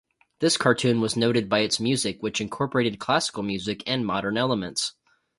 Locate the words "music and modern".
3.43-4.35